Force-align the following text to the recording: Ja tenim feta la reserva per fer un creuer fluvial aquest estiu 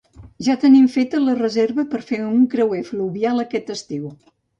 Ja 0.45 0.53
tenim 0.61 0.85
feta 0.93 1.19
la 1.25 1.35
reserva 1.39 1.85
per 1.91 2.01
fer 2.07 2.19
un 2.29 2.39
creuer 2.53 2.81
fluvial 2.87 3.45
aquest 3.45 3.71
estiu 3.75 4.09